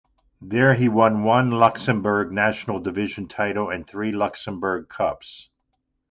[0.41, 5.51] There he won one Luxembourg National Division title and three Luxembourg Cups.